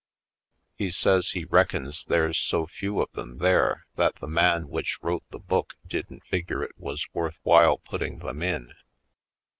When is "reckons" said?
1.45-2.05